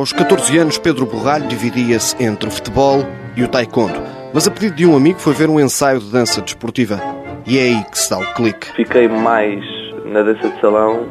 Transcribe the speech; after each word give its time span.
Aos 0.00 0.12
14 0.12 0.56
anos, 0.56 0.78
Pedro 0.78 1.04
Borralho 1.04 1.48
dividia-se 1.48 2.14
entre 2.22 2.48
o 2.48 2.50
futebol 2.50 3.04
e 3.36 3.42
o 3.42 3.48
taekwondo. 3.48 4.00
Mas 4.32 4.46
a 4.46 4.50
pedido 4.50 4.76
de 4.76 4.86
um 4.86 4.96
amigo 4.96 5.18
foi 5.18 5.34
ver 5.34 5.50
um 5.50 5.58
ensaio 5.58 5.98
de 5.98 6.10
dança 6.12 6.40
desportiva. 6.40 7.00
E 7.44 7.58
é 7.58 7.62
aí 7.62 7.84
que 7.90 7.98
se 7.98 8.08
dá 8.08 8.18
o 8.18 8.34
clique. 8.34 8.72
Fiquei 8.76 9.08
mais 9.08 9.62
na 10.06 10.22
dança 10.22 10.48
de 10.48 10.60
salão 10.60 11.06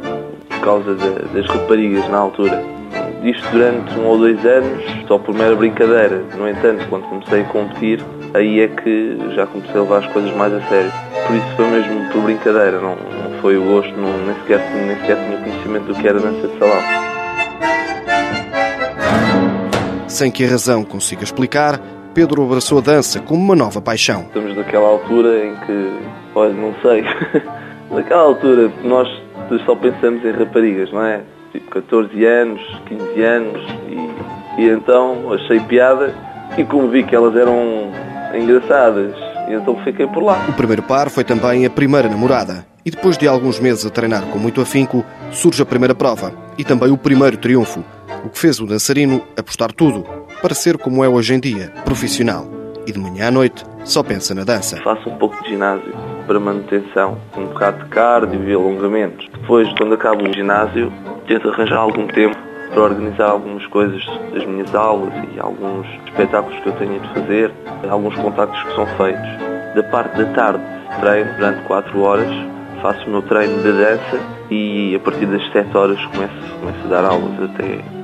por 0.47 0.59
causa 0.61 0.95
de, 0.95 1.09
das 1.33 1.45
raparigas 1.47 2.09
na 2.09 2.19
altura. 2.19 2.78
Isto 3.23 3.51
durante 3.51 3.99
um 3.99 4.05
ou 4.05 4.17
dois 4.17 4.45
anos, 4.45 4.83
só 5.07 5.17
por 5.17 5.35
mera 5.35 5.55
brincadeira. 5.55 6.23
No 6.37 6.47
entanto, 6.47 6.85
quando 6.89 7.03
comecei 7.09 7.41
a 7.41 7.43
competir, 7.45 8.03
aí 8.33 8.61
é 8.61 8.67
que 8.67 9.17
já 9.35 9.45
comecei 9.45 9.75
a 9.75 9.81
levar 9.81 9.97
as 9.97 10.07
coisas 10.13 10.33
mais 10.35 10.53
a 10.53 10.61
sério. 10.69 10.91
Por 11.27 11.35
isso 11.35 11.55
foi 11.55 11.67
mesmo 11.67 12.09
por 12.11 12.21
brincadeira, 12.21 12.79
não, 12.79 12.95
não 12.95 13.39
foi 13.41 13.57
o 13.57 13.63
gosto, 13.63 13.91
não, 13.97 14.17
nem, 14.25 14.35
sequer, 14.35 14.59
nem 14.73 14.95
sequer 15.01 15.17
tinha 15.17 15.37
conhecimento 15.37 15.85
do 15.85 15.95
que 15.95 16.07
era 16.07 16.19
dança 16.19 16.47
de 16.47 16.57
salão. 16.57 17.09
Sem 20.07 20.31
que 20.31 20.45
a 20.45 20.49
razão 20.49 20.83
consiga 20.83 21.23
explicar, 21.23 21.79
Pedro 22.13 22.43
abraçou 22.43 22.79
a 22.79 22.81
dança 22.81 23.19
como 23.19 23.41
uma 23.41 23.55
nova 23.55 23.81
paixão. 23.81 24.21
Estamos 24.21 24.55
naquela 24.55 24.87
altura 24.87 25.45
em 25.45 25.55
que, 25.57 25.99
olha, 26.35 26.53
não 26.53 26.73
sei, 26.81 27.03
naquela 27.91 28.21
altura 28.21 28.71
nós 28.83 29.07
só 29.65 29.75
pensamos 29.75 30.23
em 30.23 30.31
raparigas, 30.31 30.91
não 30.91 31.03
é? 31.05 31.21
Tipo 31.51 31.69
14 31.71 32.25
anos, 32.25 32.61
15 32.87 33.21
anos 33.23 33.61
e, 33.89 34.61
e 34.61 34.69
então 34.69 35.33
achei 35.33 35.59
piada 35.61 36.13
e 36.57 36.63
como 36.63 36.89
vi 36.89 37.03
que 37.03 37.15
elas 37.15 37.35
eram 37.35 37.91
engraçadas, 38.33 39.15
então 39.47 39.75
fiquei 39.83 40.07
por 40.07 40.23
lá. 40.23 40.45
O 40.47 40.53
primeiro 40.53 40.83
par 40.83 41.09
foi 41.09 41.23
também 41.23 41.65
a 41.65 41.69
primeira 41.69 42.07
namorada. 42.07 42.65
E 42.85 42.91
depois 42.91 43.17
de 43.17 43.27
alguns 43.27 43.59
meses 43.59 43.85
a 43.85 43.89
treinar 43.89 44.23
com 44.27 44.39
muito 44.39 44.61
afinco, 44.61 45.03
surge 45.31 45.61
a 45.61 45.65
primeira 45.65 45.93
prova 45.93 46.33
e 46.57 46.63
também 46.63 46.91
o 46.91 46.97
primeiro 46.97 47.37
triunfo 47.37 47.83
o 48.23 48.29
que 48.29 48.39
fez 48.39 48.59
o 48.59 48.65
dançarino 48.65 49.21
apostar 49.37 49.71
tudo 49.71 50.05
para 50.41 50.53
ser 50.53 50.77
como 50.77 51.03
é 51.03 51.09
hoje 51.09 51.33
em 51.33 51.39
dia, 51.39 51.71
profissional. 51.85 52.47
E 52.85 52.91
de 52.91 52.99
manhã 52.99 53.27
à 53.27 53.31
noite 53.31 53.63
só 53.83 54.01
pensa 54.01 54.33
na 54.33 54.43
dança. 54.43 54.77
Faço 54.83 55.09
um 55.09 55.17
pouco 55.17 55.41
de 55.43 55.49
ginásio 55.49 55.93
para 56.29 56.39
manutenção, 56.39 57.17
um 57.35 57.45
bocado 57.45 57.83
de 57.83 57.89
cardio 57.89 58.47
e 58.47 58.53
alongamentos. 58.53 59.27
Depois, 59.33 59.67
quando 59.79 59.95
acabo 59.95 60.29
o 60.29 60.31
ginásio, 60.31 60.93
tento 61.27 61.49
arranjar 61.49 61.79
algum 61.79 62.05
tempo 62.05 62.37
para 62.69 62.83
organizar 62.83 63.31
algumas 63.31 63.65
coisas 63.65 64.05
das 64.31 64.45
minhas 64.45 64.75
aulas 64.75 65.11
e 65.33 65.39
alguns 65.39 65.87
espetáculos 66.05 66.59
que 66.59 66.69
eu 66.69 66.73
tenho 66.73 66.99
de 66.99 67.09
fazer, 67.15 67.51
alguns 67.89 68.15
contactos 68.17 68.61
que 68.61 68.75
são 68.75 68.85
feitos. 68.95 69.27
Da 69.73 69.81
parte 69.89 70.19
da 70.19 70.25
tarde, 70.33 70.63
treino 70.99 71.33
durante 71.33 71.63
4 71.63 71.99
horas, 71.99 72.29
faço 72.79 73.07
o 73.07 73.09
meu 73.09 73.23
treino 73.23 73.63
de 73.63 73.71
dança 73.71 74.19
e 74.51 74.95
a 74.95 74.99
partir 74.99 75.25
das 75.25 75.51
7 75.51 75.75
horas 75.75 76.05
começo, 76.05 76.55
começo 76.59 76.85
a 76.85 76.89
dar 76.89 77.05
aulas 77.05 77.41
até 77.41 77.98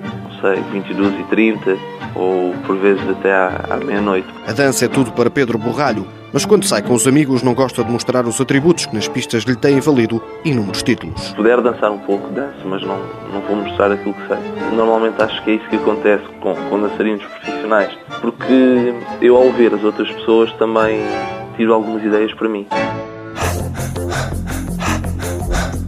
sei, 0.45 0.61
22 0.71 1.19
e 1.19 1.23
30 1.23 1.77
ou 2.13 2.53
por 2.65 2.77
vezes 2.77 3.07
até 3.09 3.33
à, 3.33 3.65
à 3.71 3.77
meia-noite. 3.77 4.27
A 4.47 4.53
dança 4.53 4.85
é 4.85 4.87
tudo 4.87 5.11
para 5.11 5.29
Pedro 5.29 5.57
Borralho, 5.57 6.05
mas 6.31 6.45
quando 6.45 6.65
sai 6.65 6.83
com 6.83 6.93
os 6.93 7.07
amigos 7.07 7.41
não 7.41 7.55
gosta 7.55 7.83
de 7.83 7.91
mostrar 7.91 8.27
os 8.27 8.39
atributos 8.39 8.85
que 8.85 8.93
nas 8.93 9.07
pistas 9.07 9.43
lhe 9.43 9.55
têm 9.55 9.79
valido 9.79 10.21
inúmeros 10.43 10.83
títulos. 10.83 11.19
Se 11.21 11.35
puder 11.35 11.61
dançar 11.61 11.91
um 11.91 11.99
pouco, 11.99 12.29
danço, 12.29 12.65
mas 12.65 12.83
não, 12.83 12.97
não 13.33 13.41
vou 13.41 13.55
mostrar 13.55 13.91
aquilo 13.91 14.13
que 14.13 14.27
sei. 14.27 14.37
Normalmente 14.75 15.21
acho 15.21 15.43
que 15.43 15.51
é 15.51 15.53
isso 15.55 15.67
que 15.69 15.77
acontece 15.77 16.23
com, 16.41 16.53
com 16.53 16.81
dançarinos 16.81 17.23
profissionais, 17.25 17.97
porque 18.21 18.93
eu 19.21 19.35
ao 19.35 19.51
ver 19.51 19.73
as 19.73 19.83
outras 19.83 20.11
pessoas 20.11 20.51
também 20.53 20.99
tiro 21.57 21.73
algumas 21.73 22.03
ideias 22.03 22.33
para 22.33 22.49
mim. 22.49 22.67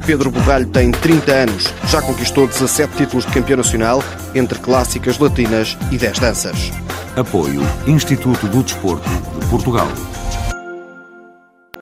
Pedro 0.08 0.32
Bugalho 0.32 0.66
tem 0.68 0.90
30 0.90 1.32
anos, 1.34 1.74
já 1.90 2.02
conquistou 2.02 2.48
17 2.48 2.96
títulos 2.96 3.26
de 3.26 3.34
campeão 3.34 3.58
nacional, 3.58 4.02
entre 4.34 4.58
clássicas 4.58 5.20
latinas 5.20 5.78
e 5.92 5.98
10 5.98 6.20
danças. 6.20 6.72
Apoio 7.14 7.62
Instituto 7.86 8.48
do 8.48 8.64
Desporto 8.64 9.10
de 9.10 9.46
Portugal. 9.48 9.90